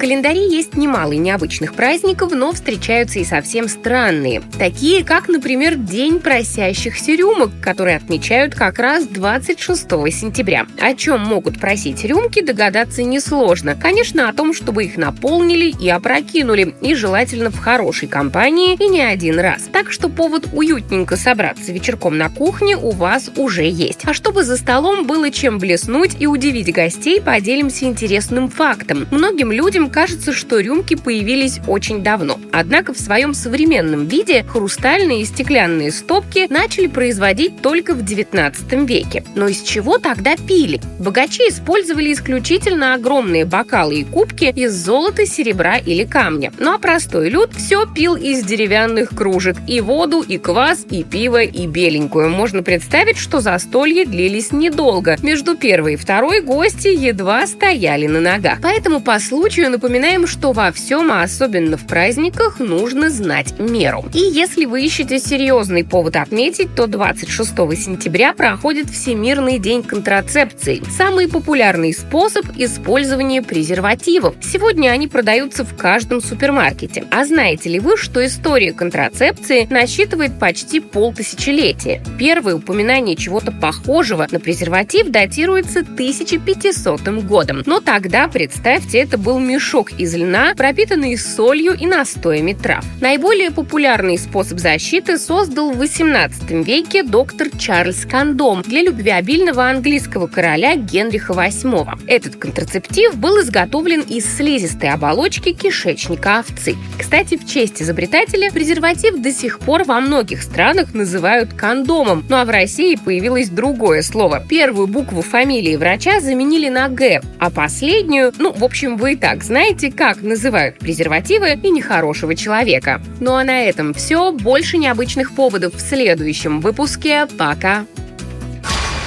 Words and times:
Календаре 0.00 0.48
есть 0.48 0.76
немало 0.76 1.12
необычных 1.12 1.74
праздников, 1.74 2.32
но 2.32 2.54
встречаются 2.54 3.18
и 3.18 3.24
совсем 3.24 3.68
странные. 3.68 4.40
Такие, 4.58 5.04
как, 5.04 5.28
например, 5.28 5.74
День 5.74 6.20
просящихся 6.20 7.12
рюмок, 7.12 7.50
который 7.60 7.96
отмечают 7.96 8.54
как 8.54 8.78
раз 8.78 9.06
26 9.06 9.82
сентября. 10.10 10.66
О 10.80 10.94
чем 10.94 11.20
могут 11.20 11.60
просить 11.60 12.02
рюмки, 12.02 12.40
догадаться 12.40 13.02
несложно. 13.02 13.76
Конечно, 13.76 14.30
о 14.30 14.32
том, 14.32 14.54
чтобы 14.54 14.84
их 14.84 14.96
наполнили 14.96 15.66
и 15.66 15.90
опрокинули, 15.90 16.74
и 16.80 16.94
желательно 16.94 17.50
в 17.50 17.58
хорошей 17.58 18.08
компании 18.08 18.78
и 18.80 18.88
не 18.88 19.02
один 19.02 19.38
раз. 19.38 19.68
Так 19.70 19.92
что 19.92 20.08
повод 20.08 20.48
уютненько 20.54 21.18
собраться 21.18 21.72
вечерком 21.72 22.16
на 22.16 22.30
кухне 22.30 22.74
у 22.74 22.92
вас 22.92 23.30
уже 23.36 23.64
есть. 23.64 24.00
А 24.06 24.14
чтобы 24.14 24.44
за 24.44 24.56
столом 24.56 25.06
было 25.06 25.30
чем 25.30 25.58
блеснуть 25.58 26.16
и 26.18 26.26
удивить 26.26 26.72
гостей, 26.72 27.20
поделимся 27.20 27.84
интересным 27.84 28.48
фактом. 28.48 29.06
Многим 29.10 29.52
людям 29.52 29.89
кажется, 29.90 30.32
что 30.32 30.60
рюмки 30.60 30.94
появились 30.94 31.60
очень 31.66 32.02
давно. 32.02 32.38
Однако 32.52 32.92
в 32.92 32.98
своем 32.98 33.34
современном 33.34 34.06
виде 34.06 34.44
хрустальные 34.44 35.22
и 35.22 35.24
стеклянные 35.24 35.90
стопки 35.92 36.46
начали 36.50 36.86
производить 36.86 37.60
только 37.62 37.94
в 37.94 38.04
19 38.04 38.72
веке. 38.88 39.24
Но 39.34 39.48
из 39.48 39.62
чего 39.62 39.98
тогда 39.98 40.36
пили? 40.36 40.80
Богачи 40.98 41.42
использовали 41.48 42.12
исключительно 42.12 42.94
огромные 42.94 43.44
бокалы 43.44 44.00
и 44.00 44.04
кубки 44.04 44.44
из 44.44 44.72
золота, 44.72 45.26
серебра 45.26 45.76
или 45.76 46.04
камня. 46.04 46.52
Ну 46.58 46.72
а 46.72 46.78
простой 46.78 47.28
люд 47.30 47.52
все 47.54 47.86
пил 47.86 48.16
из 48.16 48.44
деревянных 48.44 49.10
кружек. 49.10 49.56
И 49.66 49.80
воду, 49.80 50.22
и 50.22 50.38
квас, 50.38 50.84
и 50.90 51.02
пиво, 51.04 51.42
и 51.42 51.66
беленькую. 51.66 52.30
Можно 52.30 52.62
представить, 52.62 53.18
что 53.18 53.40
застолья 53.40 54.04
длились 54.04 54.52
недолго. 54.52 55.16
Между 55.22 55.56
первой 55.56 55.94
и 55.94 55.96
второй 55.96 56.40
гости 56.40 56.88
едва 56.88 57.46
стояли 57.46 58.06
на 58.06 58.20
ногах. 58.20 58.58
Поэтому 58.62 59.00
по 59.00 59.18
случаю 59.18 59.70
напоминаем, 59.80 60.26
что 60.26 60.52
во 60.52 60.72
всем, 60.72 61.10
а 61.10 61.22
особенно 61.22 61.78
в 61.78 61.86
праздниках, 61.86 62.58
нужно 62.58 63.08
знать 63.08 63.58
меру. 63.58 64.04
И 64.12 64.18
если 64.18 64.66
вы 64.66 64.84
ищете 64.84 65.18
серьезный 65.18 65.84
повод 65.84 66.16
отметить, 66.16 66.74
то 66.74 66.86
26 66.86 67.48
сентября 67.82 68.34
проходит 68.34 68.90
Всемирный 68.90 69.58
день 69.58 69.82
контрацепции. 69.82 70.82
Самый 70.90 71.28
популярный 71.28 71.94
способ 71.94 72.44
использования 72.58 73.40
презервативов. 73.40 74.34
Сегодня 74.42 74.90
они 74.90 75.08
продаются 75.08 75.64
в 75.64 75.74
каждом 75.74 76.20
супермаркете. 76.20 77.06
А 77.10 77.24
знаете 77.24 77.70
ли 77.70 77.80
вы, 77.80 77.96
что 77.96 78.24
история 78.26 78.74
контрацепции 78.74 79.66
насчитывает 79.70 80.38
почти 80.38 80.80
полтысячелетия? 80.80 82.02
Первое 82.18 82.56
упоминание 82.56 83.16
чего-то 83.16 83.50
похожего 83.50 84.26
на 84.30 84.40
презерватив 84.40 85.08
датируется 85.08 85.80
1500 85.80 87.00
годом. 87.24 87.62
Но 87.64 87.80
тогда, 87.80 88.28
представьте, 88.28 88.98
это 88.98 89.16
был 89.16 89.38
мешок 89.38 89.69
мешок 89.70 89.92
из 89.98 90.16
льна, 90.16 90.52
пропитанный 90.56 91.16
солью 91.16 91.76
и 91.78 91.86
настоями 91.86 92.54
трав. 92.54 92.84
Наиболее 93.00 93.52
популярный 93.52 94.18
способ 94.18 94.58
защиты 94.58 95.16
создал 95.16 95.70
в 95.70 95.78
18 95.78 96.66
веке 96.66 97.04
доктор 97.04 97.50
Чарльз 97.56 98.04
Кондом 98.04 98.62
для 98.62 98.82
любвеобильного 98.82 99.70
английского 99.70 100.26
короля 100.26 100.74
Генриха 100.74 101.34
VIII. 101.34 102.00
Этот 102.08 102.34
контрацептив 102.34 103.16
был 103.16 103.40
изготовлен 103.42 104.00
из 104.00 104.26
слизистой 104.36 104.90
оболочки 104.90 105.52
кишечника 105.52 106.40
овцы. 106.40 106.74
Кстати, 106.98 107.36
в 107.36 107.46
честь 107.46 107.80
изобретателя 107.80 108.50
презерватив 108.50 109.22
до 109.22 109.30
сих 109.30 109.60
пор 109.60 109.84
во 109.84 110.00
многих 110.00 110.42
странах 110.42 110.94
называют 110.94 111.54
кондомом, 111.54 112.24
ну 112.28 112.38
а 112.38 112.44
в 112.44 112.50
России 112.50 112.96
появилось 112.96 113.50
другое 113.50 114.02
слово. 114.02 114.42
Первую 114.48 114.88
букву 114.88 115.22
фамилии 115.22 115.76
врача 115.76 116.18
заменили 116.18 116.68
на 116.68 116.88
«г», 116.88 117.20
а 117.38 117.50
последнюю, 117.50 118.32
ну, 118.36 118.52
в 118.52 118.64
общем, 118.64 118.96
вы 118.96 119.12
и 119.12 119.16
так 119.16 119.44
знаете, 119.44 119.59
знаете, 119.60 119.92
как 119.92 120.22
называют 120.22 120.78
презервативы 120.78 121.52
и 121.52 121.70
нехорошего 121.70 122.34
человека. 122.34 123.02
Ну 123.20 123.34
а 123.34 123.44
на 123.44 123.60
этом 123.64 123.92
все. 123.92 124.32
Больше 124.32 124.78
необычных 124.78 125.34
поводов 125.34 125.74
в 125.74 125.80
следующем 125.80 126.62
выпуске. 126.62 127.26
Пока! 127.38 127.84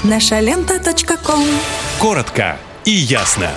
Наша 0.04 0.40
лента. 0.42 0.80
Коротко 2.00 2.60
и 2.86 2.92
ясно. 2.92 3.50